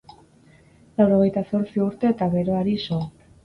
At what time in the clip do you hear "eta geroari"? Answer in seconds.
2.15-2.79